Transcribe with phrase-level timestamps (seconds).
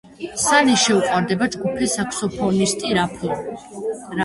[0.43, 3.33] სანის შეუყვარდება ჯგუფის საქსოფონისტი რალფი.